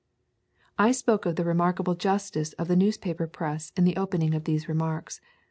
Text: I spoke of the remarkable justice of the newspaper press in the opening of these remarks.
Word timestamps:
I 0.79 0.93
spoke 0.93 1.27
of 1.27 1.35
the 1.35 1.43
remarkable 1.45 1.93
justice 1.93 2.53
of 2.53 2.67
the 2.67 2.75
newspaper 2.75 3.27
press 3.27 3.71
in 3.77 3.83
the 3.83 3.97
opening 3.97 4.33
of 4.33 4.45
these 4.45 4.67
remarks. 4.67 5.21